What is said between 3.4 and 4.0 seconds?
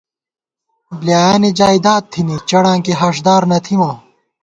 نہ تھِمہ